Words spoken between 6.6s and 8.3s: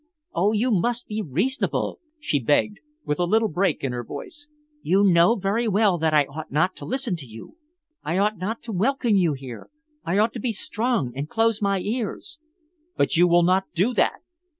to listen to you. I